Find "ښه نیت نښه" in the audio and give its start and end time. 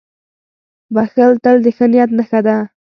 1.75-2.39